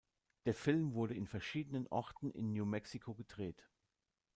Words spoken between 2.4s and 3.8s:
New Mexico gedreht.